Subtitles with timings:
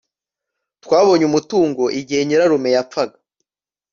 [0.83, 3.17] Twabonye umutungo igihe nyirarume yapfaga